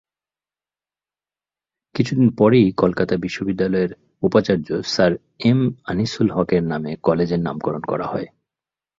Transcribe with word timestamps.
কিছুদিন 1.95 2.29
পরেই 2.37 2.67
কলকাতা 2.77 3.13
বিশ্ববিদ্যালয়ের 3.17 3.91
উপাচার্য 4.23 4.67
স্যার 4.85 5.11
এম. 5.43 5.59
আযিযুল 5.85 6.27
হকের 6.31 6.63
নামে 6.63 6.91
কলেজের 7.03 7.41
নামকরণ 7.41 7.83
করা 7.83 8.05
হয়। 8.07 8.27